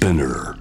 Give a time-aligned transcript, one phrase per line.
[0.00, 0.56] Spinner.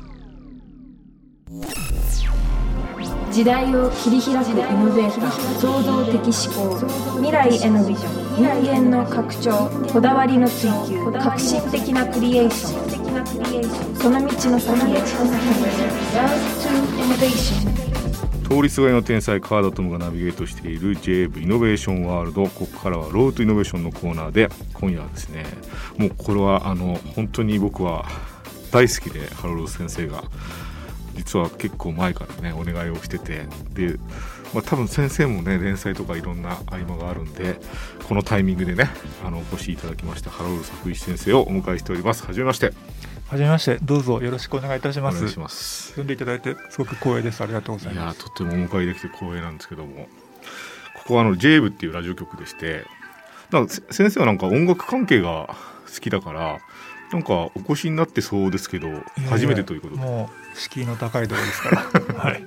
[3.31, 5.31] 時代を切り開くイノベーター
[5.61, 6.75] 創造的思考
[7.21, 14.97] 未来へのビジョン人間の拡張こだわりの追求革新的なクリエーションその道の先へ。
[14.97, 16.69] Love to
[16.99, 17.79] Innovation
[18.49, 25.45] 通りすがりの天才川田智がナビゲートしている JAV イノベーションワールドここからはロートイノベーションのコーナーで今夜はですね
[25.97, 28.05] もうこれはあの本当に僕は
[28.71, 30.23] 大好きでハロル先生が。
[31.15, 33.45] 実は結構前からねお願いをしてて。
[33.73, 33.97] で、
[34.53, 37.59] まあ、多分先生もね連載とかいろんな合間があるんで
[38.07, 38.89] このタイミングでね
[39.23, 42.25] あのお越しいただきましたハロル作石先生をお迎えしております。
[42.25, 42.73] はじめまして。
[43.27, 43.77] はじめまして。
[43.81, 45.17] どうぞよろしくお願いいたします。
[45.17, 45.89] お願いします。
[45.89, 47.41] 読んでいただいてすごく光栄です。
[47.41, 50.07] ありがとうございいやますとってもお迎えできて光栄なんですけども。
[50.95, 52.85] ここはあの JAVE っていうラジオ局でして。
[53.51, 55.55] なんかせ先生はなんか音楽関係が
[55.93, 56.59] 好きだから
[57.11, 58.87] なんかお越しになってそうですけど
[59.29, 60.01] 初めてということで。
[60.01, 62.13] もう敷居の高いところですから。
[62.23, 62.43] はい。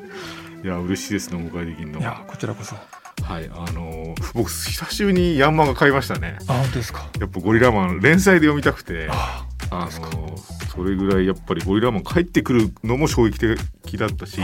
[0.64, 1.98] いや嬉しいですねお迎えできるの。
[1.98, 2.76] いやこちらこそ。
[3.24, 6.38] はいあのー僕久しぶりにヤンマが買いましたね。
[6.48, 7.08] あ本当ですか？
[7.20, 10.36] やっぱゴリラマン連載で読みたくてああのー
[10.70, 14.40] それぐらいやっぱりゴリラマン帰ってくるのも衝撃的だったし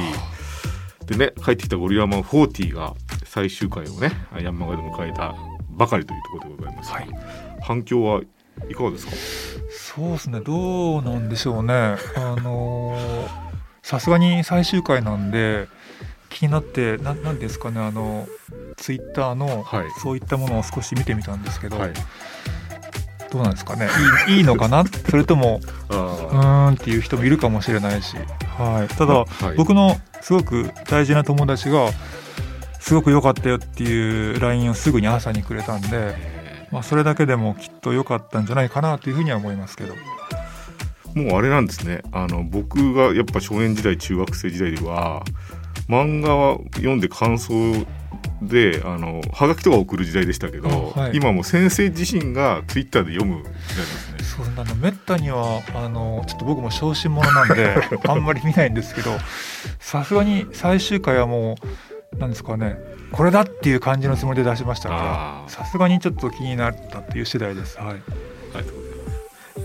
[1.06, 2.94] でね帰ってきたゴリラマン40が
[3.24, 5.34] 最終回をねヤンマガで迎えた
[5.70, 7.08] ばかりというところでございます、はい。
[7.62, 8.20] 反響は
[8.68, 9.12] いかがですか？
[9.78, 10.40] そうですね。
[10.40, 11.72] どうなんでしょうね。
[12.16, 13.48] あのー
[13.82, 15.66] さすがに最終回なんで
[16.28, 17.80] 気になってななんですかね。
[17.80, 18.28] あの
[18.76, 19.86] ツイッターの、はい。
[20.02, 21.92] そういったものを少し見てみたんですけど、はい。
[23.30, 23.88] どうなんですかね。
[24.28, 24.84] いいいいのかな？
[24.84, 26.70] それともう あー。
[26.72, 28.16] んっていう人もいるかもしれないし、
[28.58, 29.56] はい、ただ、はい。
[29.56, 31.88] 僕のすごく大事な友達が
[32.78, 36.37] すごく良かったよっていう LINE をすぐに朝にくれたんで、え
[36.70, 39.94] まあ、それだけでもきっと良かったんじゃないかなというふうには思いますけど。
[39.94, 40.18] ー
[41.14, 42.02] もうあれなんですね。
[42.12, 45.24] あの僕がやっぱ少年時代中学生時代では
[45.88, 47.54] 漫画は読んで感想
[48.42, 51.16] であのはがきとか送る時代でしたけど、あはい。
[51.16, 54.18] 今もう先生自身がツイッターで読む時代ですね。
[54.38, 57.74] そうあのめったにはあのちょっと僕も小心者なんで
[58.06, 59.18] あんまり見ないんですけど
[59.80, 61.56] さすがに最終回はも
[62.12, 62.78] うなんですかね
[63.12, 65.42] これだっていう感じのつもりで出しましたあかー。
[65.44, 67.78] らさすがにちょっと気になったっていう次第です。
[67.78, 67.86] はい。
[67.88, 67.98] はい、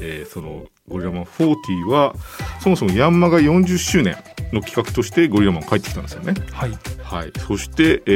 [0.01, 2.13] えーそのゴリラマン40は
[2.59, 4.17] そもそもヤンマが40周年
[4.51, 6.33] の企画としてゴリラマン帰ってきたんですよね。
[6.51, 6.71] はい。
[7.01, 8.11] はい、そして、え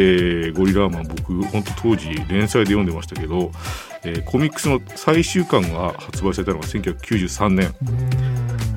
[0.52, 3.52] ーゴリラマン僕本当当時連載で読んでましたけど、
[4.04, 7.74] えーコミックスの最終巻が発売されたのが1993年。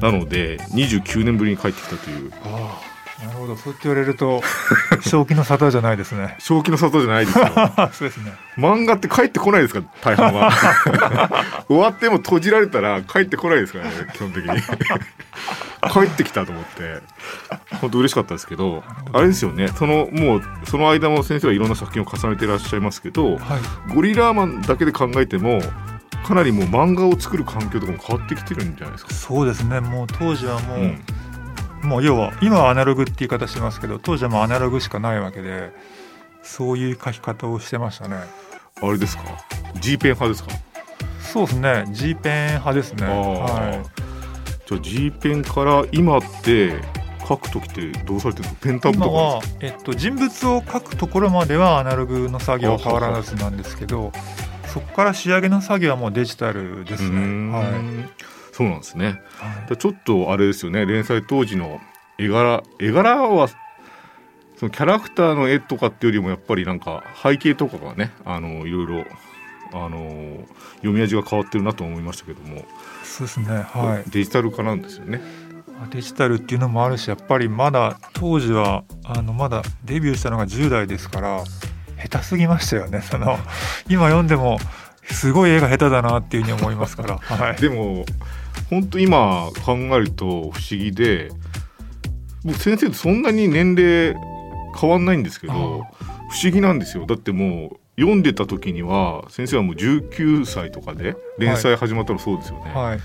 [0.01, 2.33] なので29年ぶりに帰ってきたという。
[2.45, 2.81] あ
[3.23, 3.57] あなるほど。
[3.57, 4.41] そうって言われると
[5.09, 6.37] 正気の沙汰じゃないですね。
[6.39, 7.47] 正気の里じゃないですよ。
[7.93, 8.33] そうですね。
[8.57, 9.83] 漫画って帰ってこないですか？
[10.03, 10.51] 大半は。
[11.69, 14.61] 終わっても閉じられたら帰ってこないですからね基本的に。
[15.93, 17.01] 帰ってきたと思って。
[17.81, 19.69] 本当嬉しかったですけどあれですよね。
[19.69, 23.95] そのもうその間も先生はいろんな作品を重ねていらっしゃいますけどはい。
[23.95, 25.61] ゴリラーマンだけで考えても
[26.27, 29.15] かなりもう漫画を作る環境とかも変わってきてるんじゃないですか？
[29.15, 29.81] そうですね。
[29.81, 31.03] もう当時はもう、うん
[31.83, 35.73] もう要は今はアナログって言い方しますけど当時はもうアナログしかないわけで
[36.43, 38.17] そういう書き方をしてましたね。
[38.83, 39.25] あれですか
[39.81, 40.51] ？G ペン派ですか？
[41.21, 41.85] そうですね。
[41.91, 43.07] G ペン派ですね。
[43.07, 43.85] は
[44.67, 46.81] じゃあ G ペンから今って
[47.29, 54.13] 書く時ってどうされてるんですかペンタい、ブとか今は、えっと、人物を書くところまではアナログの作業は変わらずなんですけど
[54.67, 57.21] そこから仕上げの作業はもうデジタルですね。
[57.21, 57.53] ん。
[57.53, 57.65] はい
[58.53, 59.21] そうなんですね。
[59.39, 59.77] はい。
[59.77, 60.87] ちょっとあれですよね。
[60.87, 61.81] 連載当時の
[62.19, 63.49] 絵柄絵柄は
[64.57, 69.05] そのキャラクターの絵とかっていうよりもやっぱりなんか背景とかがねあのいろいろ
[69.73, 70.45] あの
[70.77, 72.65] 読み味が変わってるなと思いましたけども、
[73.05, 75.21] そうですね、はい、デジタル化なんですよね。
[75.91, 81.43] デジタルっていうのもあるしやっぱりまだ当時はあのまだデビューしたのが10代ですから
[81.97, 83.01] 下手すぎましたよね。
[83.01, 83.39] その
[83.89, 84.59] 今読んでも
[85.05, 88.05] すごい絵が下手だなっていうふうに思いますから、 はい、でも
[88.71, 91.31] 本当今考えると不思議で
[92.45, 94.17] 僕先生とそんなに年齢
[94.79, 97.05] 変わんないんですけど不思議なんですよ。
[97.07, 102.99] だってもう読んでた時には先生はもう19歳とかで連載始まったのそうですよね、はい、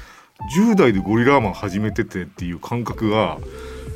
[0.58, 3.40] 10代でゴリラーマン始めててっていう感覚が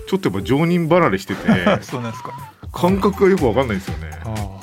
[0.10, 1.42] ちょっとやっぱ常人離れしてて
[1.83, 2.30] そうなんですか。
[2.30, 4.12] ね感覚がよくわかんないんですよね。
[4.25, 4.60] あ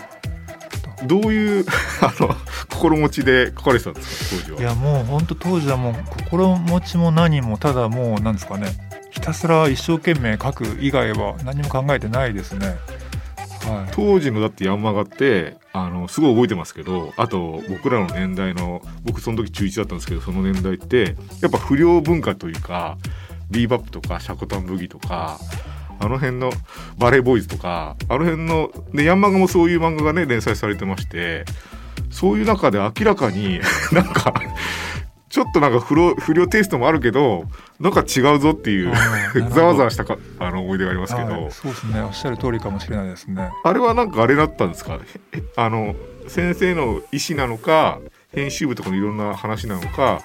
[1.06, 1.64] どういう
[2.02, 2.34] あの
[2.70, 4.58] 心持ちで書かれてたんですか当時は？
[4.58, 5.94] あいやもう本当当時はもう
[6.24, 8.68] 心持ちも何もただもうなんですかね。
[9.10, 12.76] ひたすら一生懸命書く以外は何も考えてないですね。
[13.66, 13.92] はい。
[13.92, 22.96] 当時のだってヤンマガってあのすごい覚えてますけどあと僕らの年代の僕その時中1だったんですけどその年代ってやっぱ不良文化というか
[23.50, 25.38] ビーバップとかシャコタンブギとか
[26.00, 26.50] あの辺の
[26.98, 31.44] バレーボーイズとかあの辺のでヤンマガもそういう漫画がね連載されてまして
[32.10, 33.60] そういう中で明らかに
[33.92, 34.32] なんか
[35.28, 37.44] ちょっとなんか不良不良テイストもあるけど
[37.80, 38.92] なんか違うぞっていう
[39.50, 42.00] ざわざわしたかあの思い出がありますけど、はい、そうですね。
[42.00, 43.50] おっしゃる通りかもしれないですね。
[43.64, 44.98] あれはなんかあれだったんですか？
[45.56, 45.94] あの
[46.28, 47.98] 先生の意思なのか
[48.34, 50.20] 編集部とかのいろんな話なのか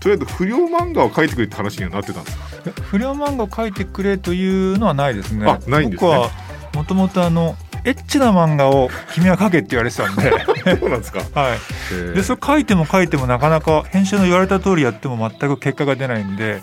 [0.00, 2.44] とりあえず不良漫画を描いてくれって話にはなってたんですか？
[2.90, 5.46] 不良漫画を描いてくれというのはないですね。
[5.46, 6.30] あないんです、ね、僕は
[6.74, 10.30] もともとあのエッチな漫画を君は描けって言われてたんで。
[10.80, 11.20] そうなんですか。
[11.40, 12.14] はい。
[12.14, 16.60] でそれ書いても書いてもなかなか編集の言われた通りやっても全く結果が出ないんで。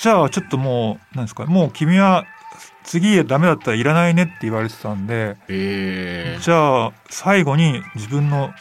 [0.00, 2.24] じゃあちょっともうなんですかもう君は
[2.82, 8.52] 次ダメだったらいらないねって言われてたんで、えー、じゃあ最後に自分の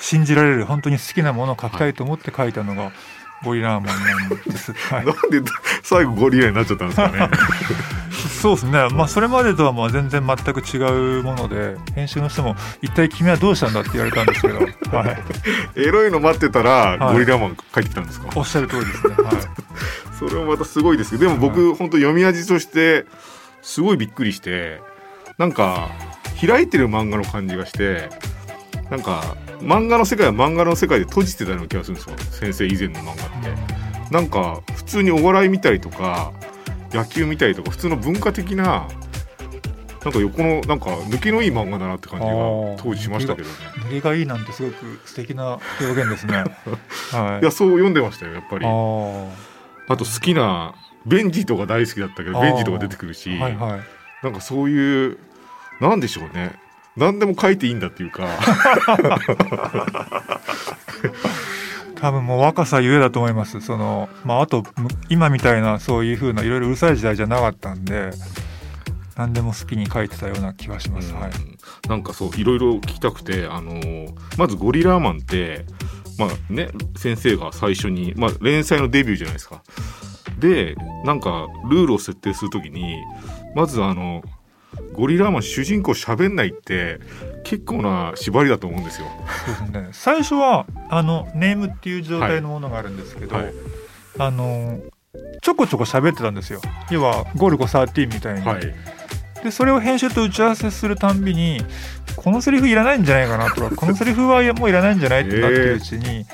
[0.00, 2.92] 信じられる本当に好きなものを書きたいと思って書いたのが、
[3.44, 4.72] ゴリラーマンなんです。
[4.72, 5.40] はい、なんで
[5.82, 7.28] 最後ゴリラになっちゃったんですかね。
[8.40, 8.88] そうですね。
[8.90, 14.58] まあそれまでとはまあ全然全く違うもので、編集の人も一体君はどうしたんだって言われたんですけど、
[14.96, 15.06] は
[15.76, 15.80] い。
[15.80, 18.28] エロいの待ってたら、ゴリラーマン帰ってきたんですか？
[18.34, 19.14] おっしゃる通りですね。
[19.16, 19.34] はい。
[20.18, 23.06] それもまたすごいですけど、でも僕、はい、本当読み味として
[23.62, 24.80] すごいびっくりして、
[25.38, 25.88] なんか
[26.46, 28.08] 開いてる漫画の感じがして、
[28.90, 32.16] なんか漫画の世界は漫画の世界で閉じてたような気がするんですよ。
[32.30, 33.16] 先生以前の漫画っ
[34.06, 34.12] て。
[34.12, 36.32] なんか普通にお笑い見たりとか
[36.92, 38.86] 野球見たりとか普通の文化的な
[40.04, 42.32] なんか横のなんか抜けのいい漫画だなって感じが
[42.82, 43.54] 当時しましたけどね。
[43.76, 46.44] 抜けがいいなんてすごく素敵な表現ですね、
[47.12, 48.66] はい、いやそう読んでましたよやっぱり。
[48.66, 50.74] あと好きな
[51.06, 53.80] ベンジとか大好きだったけどベンジとか出てくるし、はいはい、
[54.22, 55.18] なんかそういう
[55.80, 56.52] なんでしょうね
[56.96, 58.28] 何でも書いていいんだっていうか。
[61.96, 63.60] 多分もう若さゆえだと思います。
[63.62, 64.62] そのまああと
[65.08, 68.10] 今みたいなそういうふうないろいろうるさい時代じゃなかったんで
[69.16, 71.30] 何でも好きに書いてたような気がします、はい、
[71.88, 75.64] なんかそういろいろ聞きたくてあのー、まず「ゴリラーマン」って
[76.18, 79.62] まあね先生が最初に、まあ、連載のデビューじゃないですか。
[80.38, 82.96] でなんかルールを設定する時に
[83.54, 84.22] まずあの
[84.92, 87.00] ゴリラーマン主人公喋んないって
[87.42, 89.06] 結構な縛りだと思うんですよ。
[89.46, 89.88] そうですね。
[89.92, 93.54] 最初はあのネームっていう状態のものがあるんですけど、はいはい、
[94.18, 94.80] あの
[95.42, 96.60] ちょこちょこ喋ってたんですよ。
[96.90, 98.46] 要はゴルゴ13みたいに。
[98.46, 98.74] はい、
[99.42, 101.64] でそれを編集と打ち合わせするたんびに
[102.16, 106.24] このセリフいらないんじゃないかなとか このセリフはもういらないんじゃないってなってるうちに、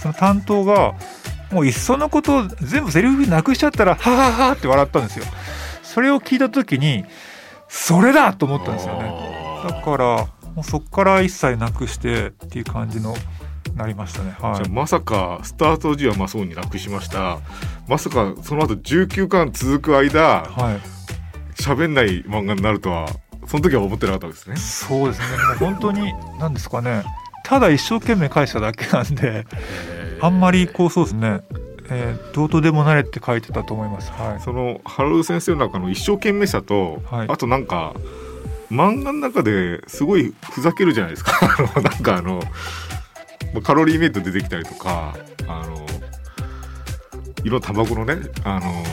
[0.00, 0.94] その担当が
[1.52, 5.24] もういっそのこと全部セリフなくしちゃったらはははって笑ったんですよ。
[5.82, 7.04] それを聞いた時に
[7.68, 9.12] それだと思ったんですよね。
[9.64, 13.14] だからもうそこから一切なくしてっていう感じの
[13.74, 17.38] なりましたね、はい、じゃまさかスタート時はまあそうになくしました。
[17.88, 20.44] まさかその後19巻続く間
[21.54, 23.08] 喋、はい、んない漫画になるとは
[23.46, 24.56] その時は思ってなかったですね。
[24.56, 25.26] そうですね。
[25.36, 27.04] もう本当に何ですかね。
[27.44, 29.46] ただ一生懸命返しただけなんで
[30.20, 31.42] あんまりこうそうですね
[31.90, 34.10] えー、どうとでもなれって書いてたと思います。
[34.12, 37.94] はい、そのハロル先生の中の一生懸命さと、はい、あとなんか
[38.70, 41.32] 漫画の中ですごいふざけるじゃないですか。
[41.80, 42.42] なんかあの
[43.62, 45.14] カロリーメイト出てきたりとか
[45.46, 45.86] あの
[47.44, 48.84] 色タバコのねあの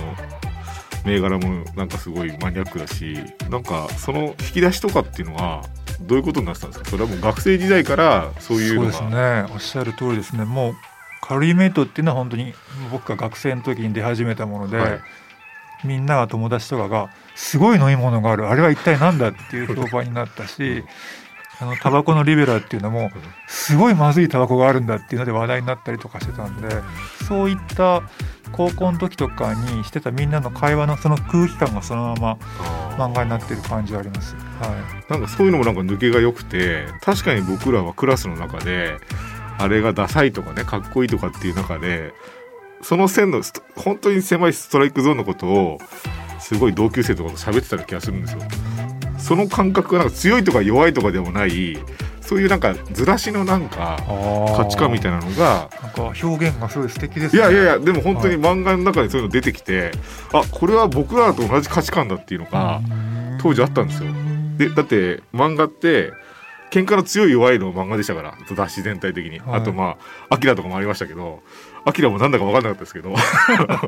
[1.05, 3.17] 銘柄もなんかすごいマニアックだし
[3.49, 5.63] なんかその引き出しとかっていうのは
[6.01, 6.89] どういうことになってたんですか？
[6.91, 9.45] それはもう学生時代からそういうそうですね。
[9.53, 10.45] おっしゃる通りですね。
[10.45, 10.75] もう
[11.23, 12.53] カロリーメイトっていうのは本当に
[12.91, 14.99] 僕が学生の時に出始めたもので、はい、
[15.85, 18.49] みんなが友達とかが「すごい飲み物がある。
[18.49, 20.83] あれは一体何だ?」っていう評判になったし
[21.61, 23.09] あのタバコのリベラっていうのも
[23.47, 26.67] すごいまずいタバコがあるんだっていうので話題になったりとかしてたんで
[27.25, 28.01] そういった
[28.51, 32.37] 高校の時とかにしてたみんなの会話のその空気感がそのま
[32.97, 34.35] ま漫画になってる感じはあります。
[34.59, 34.67] は
[35.07, 38.99] い、なんかそういうのもなんか抜けが良くて確かに僕らはクラスの中で
[39.57, 42.13] あれがダサいとかねかっこいいとかっていう中で
[42.81, 43.41] その線の
[43.75, 45.79] 本当に狭いストライクゾーンのことを
[46.39, 48.41] すごい同級生とかと喋ってた気がするんですよ。
[49.17, 51.77] その感覚がなんか強いとか弱いとかでもない
[52.19, 53.97] そういうなんかずらしのなんか
[54.57, 59.91] 価値観みたいなのがなんか表現がすごい素敵です、ね、いやいやいやでも本当に漫画の中でそういうの出てきて、はい、
[60.33, 62.81] あこれは僕らと同じ価値観だっていうのが
[63.41, 64.11] 当時あったんですよ。
[64.57, 66.11] でだって漫画って
[66.73, 69.97] 喧嘩の強い弱いの漫画でしたから雑誌全体的に、はい、あとま
[70.29, 71.43] あ「アキラとかもありましたけど
[71.85, 73.13] 「アキラもなんだか分かんなかったですけど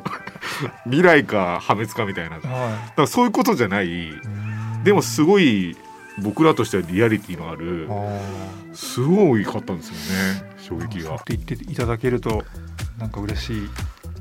[0.85, 4.13] 未来か破滅かみたいな、はい、だからそういうことじゃない。
[4.83, 5.75] でもすごい
[6.19, 7.89] 僕らとしてはリアリティのある
[8.75, 11.15] すごいかったんですよね衝撃が。
[11.15, 12.43] って言っていただけると
[12.99, 13.69] なんか嬉しい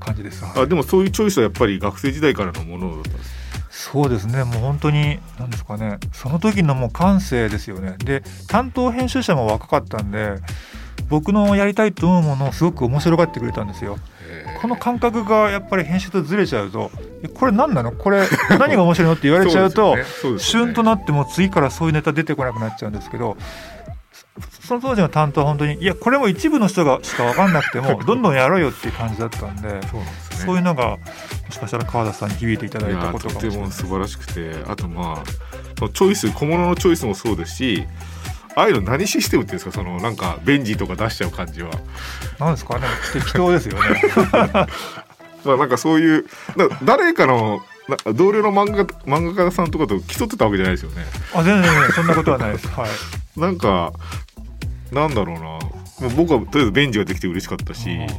[0.00, 0.42] 感じです。
[0.56, 3.43] あでもそういうチョイスはやっぱり学生時代からのものだったんです
[3.76, 4.44] そうですね。
[4.44, 5.98] もう本当に何ですかね。
[6.12, 7.96] その時のもう感性ですよね。
[7.98, 10.36] で担当編集者も若かったんで
[11.08, 13.98] 僕のやりたいと思うものをすごく面白がってくれたんですよ。
[14.62, 16.90] この感覚がやっぱり編集とずれちゃうと
[17.24, 17.90] えこれ何なの？
[17.90, 18.22] これ
[18.58, 19.12] 何が面白いの？
[19.14, 20.02] って言われちゃうとね。
[20.02, 20.38] ね。
[20.38, 23.36] 旬となっても次からそういうネタ出てこなくなっちゃうんですけど
[24.62, 29.80] そその当時の担当は本当にいやこれも一部の人がしか分かんなくても どんどんやろうよっていう感じだったんで
[30.34, 30.98] そういうのがも
[31.50, 33.58] しかしたら川田さんに響いていただいたことかもしれない。
[33.58, 34.64] とても素晴らしくて。
[34.68, 35.24] あとまあ
[35.76, 37.84] チョイス小物のチョイスもそうですし
[38.56, 39.72] ああいうの何システムっていうんですか？
[39.72, 41.70] そのなんかベンジーとか出しちゃう感じは。
[42.38, 42.86] なんですかね？
[43.12, 44.00] 適当ですよね。
[45.44, 46.24] まあなんかそういう
[46.56, 51.04] な誰かのな同僚の漫画漫画家さんとかと競ってたわけじゃないですよね。
[51.34, 52.68] あ全然そんなことはないです。
[52.68, 53.40] はい。
[53.40, 53.92] なんか
[54.92, 56.10] なんだろうな。
[56.16, 58.14] 僕はとりあえずベンジができて嬉しかったしと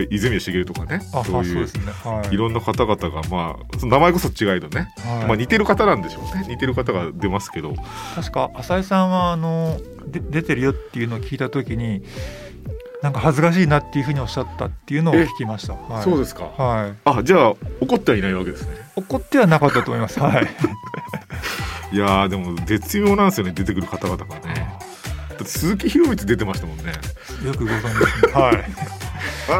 [0.00, 1.70] 泉谷しげるとかねそういうね。
[2.04, 2.34] はい。
[2.34, 5.26] いろんな方々がまあその名前こそ違いどね、はい。
[5.26, 6.46] まあ似てる方なんでしょうね。
[6.48, 7.74] 似てる方が出ますけど。
[8.14, 12.02] 確か浅井さんはあので出てるよっていうのを聞いた時に
[13.02, 16.44] なんか恥ずかしいなっていうふうにおっしゃったっていうのを聞きました、はい、そうですか？
[16.44, 16.94] はい。
[17.04, 18.76] あじゃあ怒ってはいないわけですね。
[18.96, 20.20] 怒ってはなかったと思います。
[20.20, 20.46] はい。
[21.92, 24.78] いやーでも絶妙なんですよね出てくる方々がね。
[25.44, 26.92] 鈴木宏光出てましたもんね。
[27.44, 28.40] よくご存知ですね。
[28.40, 28.64] はい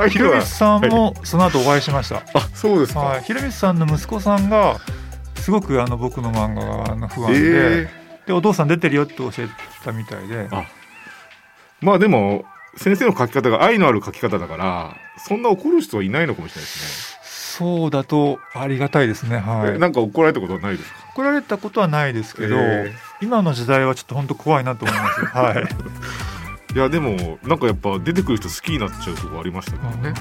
[0.08, 4.78] ひろみつさんもその後お会いしました、あそうですか、はい、ひろみつさんの息子さんが
[5.36, 7.90] すごくあの僕の漫画の不安で,、え。
[8.26, 9.48] でお父さん出てるよって教え
[9.84, 10.48] たみたいで。
[10.50, 10.64] あ。
[11.80, 12.44] まあでも
[12.76, 17.18] 先生の書き方が愛のある書き方だからそんな怒る人はいないのかもしれないです
[17.58, 19.30] そうだとありがたいですね。
[19.30, 19.74] ね、はい。
[19.74, 20.98] えなんか怒られたことはないですか？
[21.14, 22.92] 怒られたことはないですけど、え。
[23.20, 25.24] 今の時代はちょっと本当怖いなと思います。
[25.26, 25.64] はい
[26.74, 30.14] いやでもなんかやっぱ出てくる人好きになっちゃうとこありましたけどね。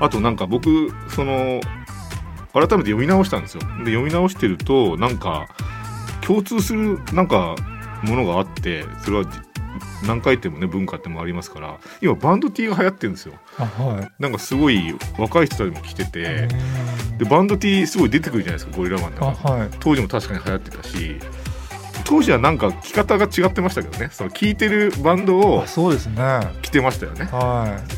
[0.00, 1.60] あとなんか僕その
[2.52, 3.60] 改めて読み直したんですよ。
[3.60, 5.48] で読み直してるとなんか
[6.22, 7.54] 共通するなんか
[8.02, 9.30] ものがあってそれはじ
[10.06, 13.34] 何回言ってもね文化ってもありますから今バンド T が流行ってるんですよ。
[13.58, 14.10] あはい。
[14.18, 16.48] なんかすごい若い人たちも着てて
[17.18, 19.68] でバンド T すごい出てくるじゃないですかゴリラマンあのはい。
[19.78, 21.20] 当時も確かに流行ってたし
[22.10, 24.08] 当時はなんか着方が違ってましたけどね。
[24.10, 26.20] その聴いてるバンドをあそうですね。
[26.20, 27.26] は着てましたよね。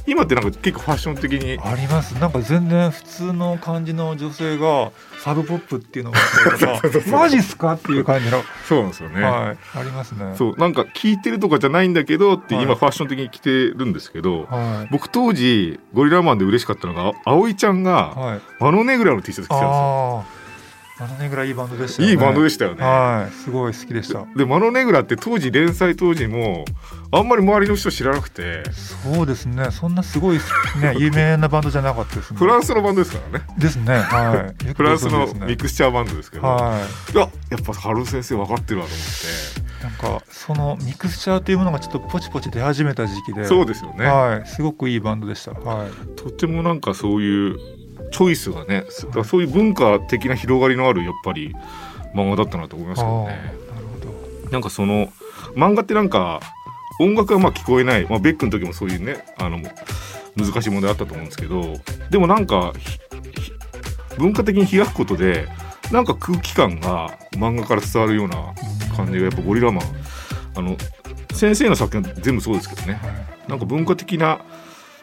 [0.07, 0.11] い。
[0.11, 2.13] 今ってなんか結構ファッション的にあります。
[2.21, 4.93] なんか全然普通の感じの女性が
[5.25, 6.19] サブポップっていうのが
[7.11, 9.79] マジっすかっていう感じの、そうなんですよね、はい。
[9.79, 10.35] ありますね。
[10.37, 12.65] そうなんか聴いてるとかじゃないんだけどってはい。
[12.65, 14.89] 今ファッション的に着てるんですけど、はい。
[14.91, 18.41] 僕当時ゴリラマンで嬉しかったのが葵ちゃんがはい。
[18.61, 20.42] マノネグラの T シャツ着てたんですよ
[21.03, 22.13] あああのねぐらいいいバンドでしたよね。
[22.13, 22.85] いいバンドでしたよね。
[22.85, 24.25] はいすごい好きでした。
[24.37, 26.65] でマノネグラって当時連載当時も
[27.11, 28.63] あんまり周りの人知らなくて。
[28.73, 29.71] そうですね。
[29.71, 30.39] そんなすごい
[30.81, 32.39] ね 有名なバンドじゃなかったですね。
[32.39, 33.45] フランスのバンドですからね。
[33.59, 33.99] ですね。
[33.99, 34.75] はい。
[34.75, 36.79] フランスのミクスチャーバンドですけど、は
[37.11, 37.13] い。
[37.13, 39.07] いややっぱ春先生分かってるわと思っ
[39.59, 39.63] て。
[39.83, 43.45] なんかそのミクスチャーというものがちょっとポチポチ出始めた時期で。
[43.45, 44.49] そうですよね、はい。
[44.49, 45.53] すごくいいバンドでした。
[45.53, 45.91] はい。
[46.17, 47.82] とてもなんかそういう
[48.13, 48.85] チョイスがね
[49.25, 51.55] そういう文化的な広がりのあるやっぱり
[52.15, 53.27] 漫画だったなと思いますけどね。
[53.75, 54.51] なるほど。
[54.51, 55.09] なんかその
[55.57, 56.41] 漫画ってなんか
[57.01, 59.59] 音楽はまあ聞こえない、まあ、ベックの時もそういうねあの
[60.37, 61.75] 難しい問題あったと思うんですけど。
[62.11, 62.73] でもなんか
[64.19, 65.49] 文化的に開くことで
[65.91, 68.55] なんか空気感が漫画から伝わるような
[68.95, 69.85] 感じがやっぱゴリラマン
[70.55, 70.77] あの
[71.33, 72.95] 先生の作品は全部そうですけどね。
[72.95, 73.49] はい。
[73.49, 74.45] なんか文化的な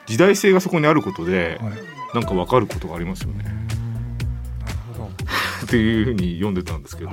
[0.09, 1.73] 時代性がそこにあることではい。
[2.15, 3.43] なんか分かることがありますよね。
[3.43, 3.55] なる
[4.97, 5.09] ほど。
[5.65, 7.11] っていうふうに読んでたんですけど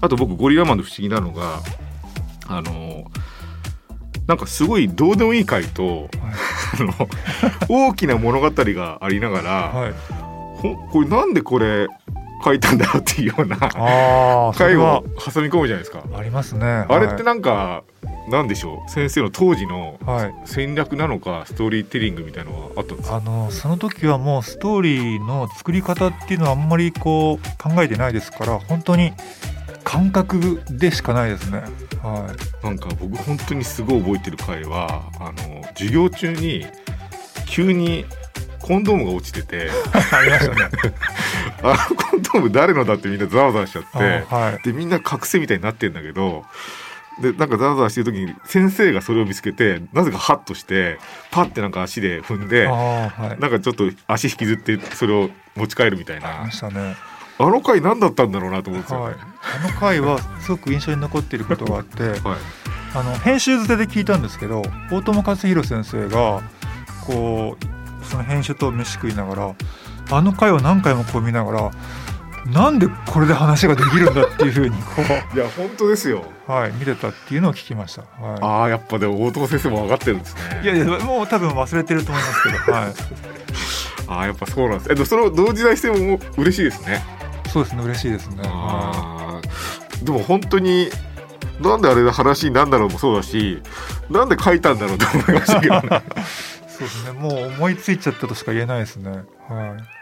[0.00, 1.60] あと僕ゴリラマンで不思議なのが
[2.48, 3.04] あの
[4.26, 6.10] なんかすごいどうでもいい回と
[6.80, 7.08] あの
[7.68, 9.50] 大きな物語がありながら、
[9.80, 9.94] はい。
[10.56, 11.86] ほこれなんでこれ
[12.44, 13.56] 書いたんだっていうような
[14.56, 16.02] 回を挟み込むじゃないですか。
[16.16, 16.86] ありますね。
[16.88, 17.89] あれってなんか、な
[18.42, 18.90] んでしょう？
[18.90, 23.16] 先生の当時のはい、はい戦略なのかストーリーテリングみたいなのがあったんですか？
[23.16, 29.12] あのその時はもうストーリーの作り方っていうのはあんまりこう考えてないですから本当に
[29.84, 31.62] 感覚でしかないですね。
[32.02, 36.66] はなんか僕本当にすごい覚えてる回はあの授業中に
[37.46, 38.04] 急に
[38.60, 39.68] コンドームが落ちててい、
[40.12, 40.94] ありましたね。
[41.62, 43.88] あのコンドーム誰のだってみんなざわざわしちゃって
[44.30, 46.44] あはい、でみんな覚醒みたいになってんだけど
[47.20, 50.98] でなんかざわざわしてる時に先生がそれを見つけてなぜかハッとして
[51.30, 56.96] パッてなんか足で踏んではい、なんかちょっと足引きずってそれを持ち帰るみたいなましたね。
[57.38, 59.20] あの回何だったんだろうなと思うんですよはいね。、
[59.64, 62.38] あの回はすごく印象に残っていることがあって はい
[62.92, 66.42] あの編集捨てで聞いたんですけど大友克洋先生が
[67.06, 69.54] こうその編集と飯食いながら
[70.10, 71.70] あの回を何回もこう見ながら
[72.46, 75.02] なんでこれで話ができるんだっていうふうにこ
[75.34, 76.24] いや本当ですよ。
[76.48, 80.60] う、はい、見てたっていうのを聞きました、はああやっぱでも大友先生も分かってるんですね。
[80.62, 82.92] い、いやいやもう多分忘れてると思いますけど、はい、
[84.08, 84.92] ああやっぱそうなんです。
[84.92, 87.04] えでもその同時代性も嬉しいですね。
[87.52, 90.04] そうですね嬉しいですね、はあー。
[90.04, 90.90] でも本当に
[91.60, 93.62] なんであれで話になんだろうもそうだし
[94.08, 95.80] なんで書いたんだろうと思いましたけどね。
[95.82, 95.90] い、
[96.70, 99.99] そうですねもう思いついちゃったとしか言えないですね、はい、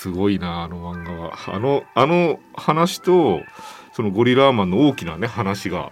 [0.00, 1.38] すごいなあの漫画は。
[1.46, 3.42] あのあの話と
[3.92, 5.88] そのゴリラーマンの大きなね話がは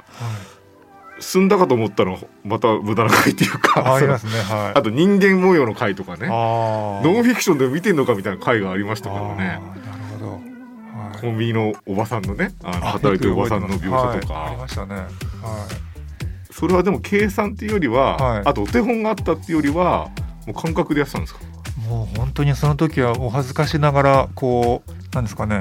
[1.18, 1.22] い。
[1.22, 3.96] 進んだかと思ったらまた無駄な回っていうか。
[3.96, 4.72] ありますねはい。
[4.78, 6.26] あと人間模様の回とかね。
[6.26, 9.36] ノンフィクションで見てんのかみたいな回がありましたからね。
[9.36, 9.60] なる
[10.18, 10.38] ほど、は
[11.14, 11.20] い。
[11.20, 14.94] コンビニのおばさんのねあの働いてるおばさんの描写とか、はいありましたね。
[14.94, 15.06] はい。
[16.50, 18.42] それはでも計算っていうよりは、はい。
[18.46, 20.08] あとお手本があったっていうよりは
[20.46, 21.40] もう感覚でやってたんですか？
[21.88, 25.60] もう本当にその時はお恥ずかしながらこうなんですかね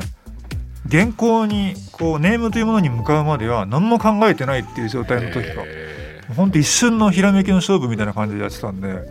[0.89, 5.87] 原稿にこうネームというものに向かうまでは何も考えてないっていう状態の時がへ
[6.35, 9.01] 本当一瞬のひらめきの勝負みたいな感じでやってたんで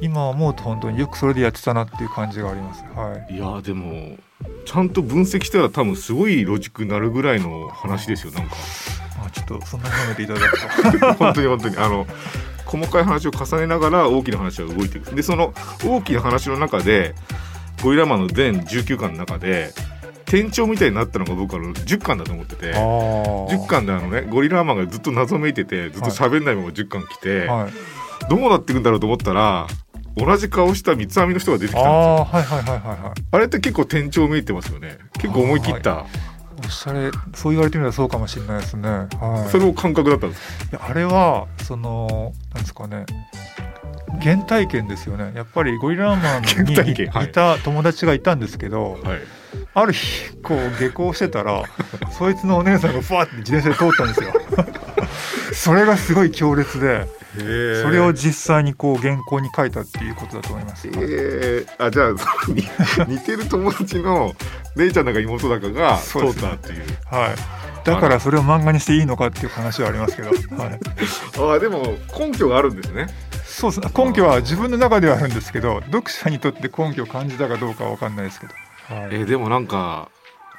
[0.00, 2.84] 今思うと本当によくそれでやってたなっていう感じがあります。
[2.94, 3.32] はい。
[3.32, 4.16] ーいやでも
[4.64, 8.54] ちゃんと分析したら多分すごいロジックになるぐらいの話ですよなんか。
[9.26, 11.14] あちょっとそんなに褒めていただくと。
[11.14, 11.76] 本当に本当に。
[11.76, 12.06] あの
[12.68, 15.14] 細かい話を重ねながら大きな話は動いていく。
[15.14, 17.14] でその大きな話の中で
[17.82, 19.72] ゴリラマンの全19巻の中で
[20.26, 22.74] 店長みたいになったのが僕は10巻だと思ってて。
[22.74, 27.72] 10 10巻であのねゴリラマンがずっと謎めいててずっと喋んないまま10巻来て、はい。
[28.28, 29.66] どうなっていくんだろうと思ったら
[30.16, 31.92] 同じ顔した三つ編みの人が出てきたんですよ。
[31.92, 34.98] あはいはいはいはいあれって結構店長めいてますよね。
[35.14, 36.04] 結構思い切った
[36.66, 38.88] おしゃれそう言われてみればそうかもしれないですね。
[38.88, 39.50] はい。
[39.50, 43.06] それも感覚だったんですいやあれはそのなんですかね。
[44.20, 45.32] 原体験ですよね。
[45.34, 47.32] やっぱりゴリラーマンにい。
[47.32, 49.20] た友達がいたんですけど、はい。
[49.74, 51.62] ある日こう下校してたら
[52.18, 54.32] そいつのお姉さんがふわって自転車で通ったんですよ。
[55.54, 57.06] それがすごい強烈で
[57.82, 62.14] それを実際にこう原稿に書いたっていうことだと思います、えー、あじゃあ
[63.08, 64.34] 似てる友達の
[64.76, 66.84] 姉ちゃんだか妹だかが通ったっていう。
[67.06, 67.84] はい。
[67.84, 70.80] だからそれを漫画にしていいのかっていう話はありますけど、 はい、
[71.38, 73.06] ああでも根拠があるんですね。
[73.44, 73.80] そうです。
[73.80, 78.54] ね根拠は自分の中ではあるんですけど読者にとって根拠を感じたかどうかは分かんないですけど、
[78.94, 79.08] はい。
[79.12, 80.08] えーでもなんか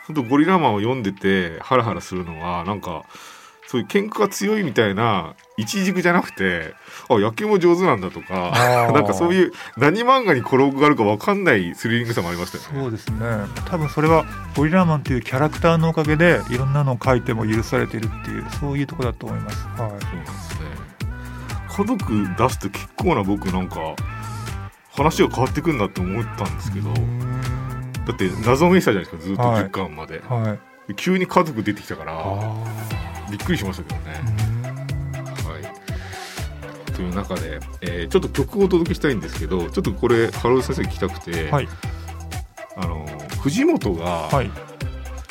[0.08, 3.04] 本当ゴリラマンを読んでてハラハラするのはなんか
[3.70, 6.74] そういう喧嘩が強いみたいな一軸じゃなくて
[7.08, 8.50] あ野球も上手なんだとか
[8.92, 12.82] なんかそういう何漫画に転がるか分かんないスリリングさもありましたよね。
[12.82, 13.20] そうですね。
[13.66, 20.02] 多分それはゴリラマンというキャラクターのおかげでいろんなのを書いても許されてるっていうそういうところだと思います、はい、そうなんで
[20.32, 20.66] すね。
[21.70, 23.76] 家族出すと結構な僕なんか
[24.96, 29.64] 話が変わってくんだって思ったんですけどだって謎めいてたじゃないですかずっとはい。
[29.66, 30.58] 10巻まで、は
[30.90, 30.96] い。
[30.96, 34.22] 急に家族出てきたからあびっくりしましたけどね。
[35.44, 41.68] ーはい、という中で、えーちょっと曲をお届けしたいんですけどちょっとこれハロー先生聞きたくて、はい。
[42.76, 43.06] あの
[43.42, 44.50] 藤本がはい。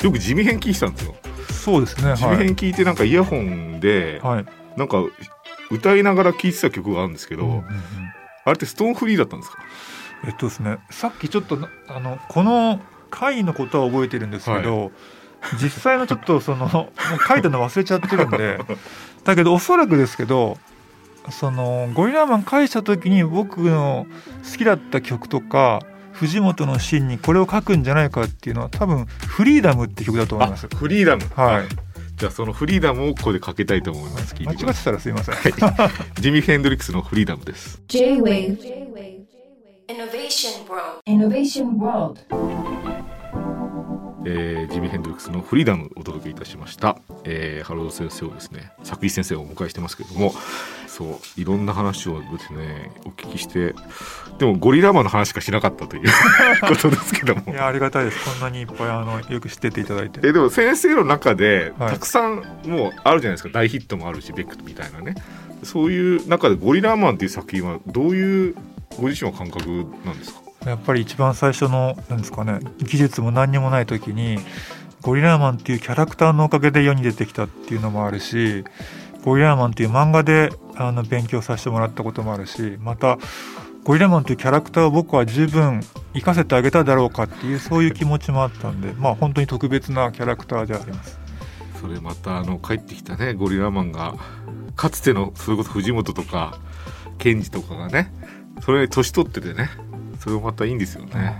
[0.03, 1.15] よくジミヘン聞いてたんですよ。
[1.51, 4.45] そうですねジミヘン聞いてなんかイヤホンではい、はい
[4.77, 4.97] なんか
[5.71, 7.63] 歌いながら聴いてた曲があるんですけど、うんうんうん。
[8.45, 9.57] あれって Stone Free だったんですか？
[10.25, 12.79] えっとですねさっきちょっとなあのこの
[13.11, 14.91] 回のことは覚えてるんですけど、
[15.61, 18.59] 実際のちょっとそのもう書いたの忘れちゃってるんで
[19.23, 20.57] だけどおそらくですけど
[21.31, 24.07] そのゴリラマン返した時に僕の
[24.51, 30.67] 好きだった曲とか藤本のシーンにこれを書くんじゃないかっていうのは多分「フリーダム」って曲だと思いあます。
[30.67, 31.23] フリーダム。
[31.35, 31.67] はい。
[32.15, 35.35] じゃあそのフリーダムをここでかけたいと思います間違ってたらすいません。
[35.35, 35.37] い。
[36.19, 37.81] ジミー・ヘンドリックスのフリーダムです。
[37.87, 38.57] J-Wave
[39.87, 42.19] Innovation World Innovation World
[44.25, 50.33] えージミー・ヘンドリックスの Freedom お届けいたしました、えー、ハロー先生をですね作石先生をお迎えしてますけれども
[50.87, 53.73] そういろんな話をですねお聞きして
[54.37, 56.09] でもゴリラマンの話しかしなかったという
[56.67, 57.43] ことですけども。
[57.51, 58.23] いやありがたいです。
[58.25, 60.19] こんなにいっぱいあのよく知ってていただいて。
[60.27, 61.91] えでも先生の中ではい。
[61.93, 65.15] たくさんもうあるじゃないですか、大ヒットもあるしベックみたいなね。
[65.63, 68.55] そういう中でゴリラマンっていう作品はどういう
[68.97, 70.41] ご自身は感覚なんですか？
[70.65, 74.37] やっぱり一番最初のなんですかね技術も何にもない時に
[75.01, 78.65] ゴリラマンっていうキャラクターのおかげで世に出てきたっていうのもあるし
[79.23, 83.17] ゴリラマンっていう漫画であの勉強させてもらったこともあるしまた
[83.83, 85.81] ゴリラマンというキャラクターを僕は十分
[86.13, 91.19] 活かせてあげただろうかっていうそういう気持ちもあったんでまあ本当に特別なキャラクターであります。
[91.79, 94.15] それまたあの帰ってきたねゴリラマンが
[94.75, 96.59] かつてのそれこそ藤本とか
[97.17, 98.13] ケンジとかがね
[98.61, 99.69] それ年取っててね
[100.19, 101.35] それもまたいいんですよね。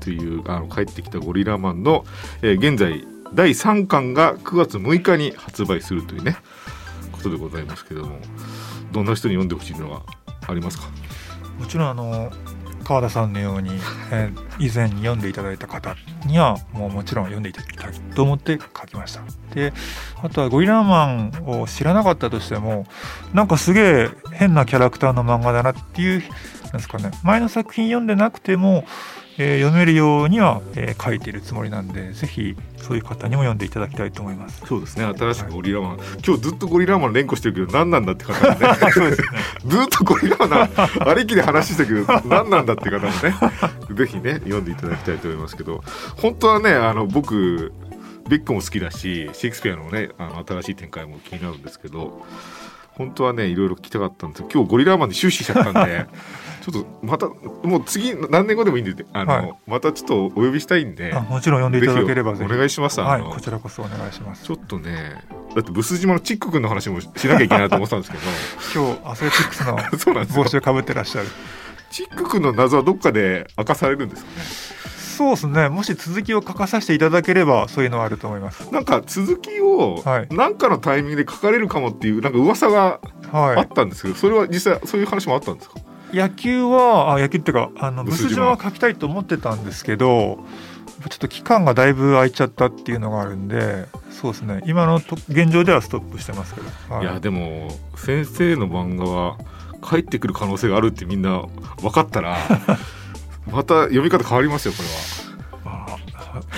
[0.00, 2.04] というあの帰ってきたゴリラマンの、
[2.42, 6.36] えー現在第3巻が9月6日に発売するというね
[7.10, 8.18] ことでございますけども
[8.92, 10.02] どんな人に読んでほしいのが
[10.46, 10.84] ありますか？
[11.58, 12.30] もちろんあの
[12.84, 13.70] 川田さんのように、
[14.12, 19.20] えー以前に読んでいただいた方にはもうもちろん読んでいただきたいと思って書きました。
[19.54, 19.74] で
[20.22, 22.86] あとはゴリラマンを知らなかったとしても
[23.34, 26.22] なんかすげえ変なキャラクターの漫画だなっていう
[26.72, 27.10] ですかね。
[27.22, 28.84] 前の作品読んでなくても、
[29.38, 34.62] えー読めるようには、えー書いているつもりなんでぜひそういう方にも読んでいただきたいと思います。
[34.66, 35.04] そうですね。
[35.04, 39.16] 新しくゴリラマン、今日ずっとゴリラマン連呼してるけど何なんだって方もねで。
[39.66, 40.68] ずっとゴリラマンな
[41.00, 43.12] ありきで話してたけど何なんだって方もね。
[43.94, 45.82] ぜひね読んでいただきたいと思いますけど。
[46.16, 47.72] 本当はねあの僕
[48.28, 52.24] ベックも好きだしシェイクスピアのねあの新しい展開も気になるんですけど
[52.96, 56.06] 本当はねいろいろ聞きたかったんですけど今日ゴリラマンに終始しちゃったんで。
[56.66, 57.28] ちょっとまた
[57.62, 59.54] もう次何年後でもいいんであの、はい。
[59.68, 61.14] またちょっとお呼びしたいんで。
[61.14, 63.00] あもちろん読んでいただければお願いします。
[63.00, 64.42] はいこちらこそお願いします。
[64.44, 65.22] ちょっとね
[65.54, 68.18] だってブス島のチック君の話もしなきゃいけないと思ってたんですけ
[68.76, 69.76] 今日アスレチックスの
[70.34, 71.28] 帽子をかぶってらっしゃる。
[71.90, 74.36] チック君の謎はどっかで明かされるんですかね
[75.16, 75.68] そうですね。
[75.68, 78.70] もし続きを書かさせていただければそういうのはあると思います。
[78.72, 80.28] なんか続きをはい。
[80.30, 83.00] 何かのタイミングで書かれるかもっていうなんか噂が
[83.32, 85.80] あはったんですけど、それは実際そういう話もあったんですか？
[86.12, 88.22] い野球はあ野球っていうかあのブス島。
[88.24, 90.38] ブス島は書きたいと思ってたんですけど
[91.08, 94.62] ちょっと期間がだいぶ空いちゃったっていうのがあるんでそうですね。
[94.66, 97.04] 今のと現状ではストップしてますけど、はい。
[97.04, 99.38] いやでも先生の漫画は
[99.82, 101.44] 帰ってくる可能性があるってみんな
[101.80, 102.36] 分かったら
[103.50, 105.26] また読み方変わりますよこれは。
[105.64, 105.96] まあ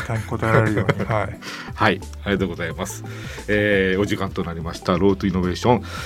[0.05, 1.38] 期待に応えられるようにはい
[1.74, 3.05] はい、ありがとうございます。
[3.46, 4.98] えーお時間となりました。
[4.98, 5.83] ロートイノベーション、